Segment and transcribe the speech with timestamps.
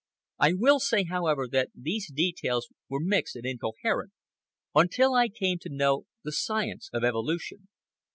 [0.39, 4.13] I will say, however, that these details were mixed and incoherent
[4.73, 7.67] until I came to know the science of evolution.